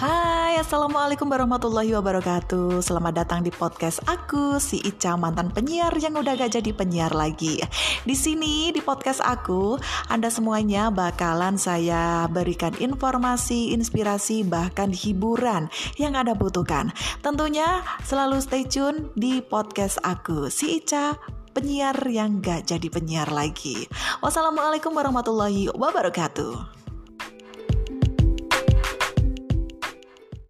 Hai, 0.00 0.56
Assalamualaikum 0.56 1.28
warahmatullahi 1.28 1.92
wabarakatuh. 1.92 2.80
Selamat 2.80 3.20
datang 3.20 3.44
di 3.44 3.52
podcast 3.52 4.00
aku, 4.08 4.56
si 4.56 4.80
Ica, 4.80 5.12
mantan 5.12 5.52
penyiar 5.52 5.92
yang 6.00 6.16
udah 6.16 6.40
gak 6.40 6.56
jadi 6.56 6.72
penyiar 6.72 7.12
lagi. 7.12 7.60
Di 8.08 8.16
sini, 8.16 8.72
di 8.72 8.80
podcast 8.80 9.20
aku, 9.20 9.76
Anda 10.08 10.32
semuanya 10.32 10.88
bakalan 10.88 11.60
saya 11.60 12.24
berikan 12.32 12.72
informasi, 12.80 13.76
inspirasi, 13.76 14.40
bahkan 14.40 14.88
hiburan 14.88 15.68
yang 16.00 16.16
Anda 16.16 16.32
butuhkan. 16.32 16.96
Tentunya 17.20 17.84
selalu 18.00 18.40
stay 18.40 18.64
tune 18.64 19.12
di 19.20 19.44
podcast 19.44 20.00
aku, 20.00 20.48
si 20.48 20.80
Ica, 20.80 21.20
penyiar 21.52 22.00
yang 22.08 22.40
gak 22.40 22.72
jadi 22.72 22.88
penyiar 22.88 23.28
lagi. 23.28 23.84
Wassalamualaikum 24.24 24.96
warahmatullahi 24.96 25.68
wabarakatuh. 25.76 26.79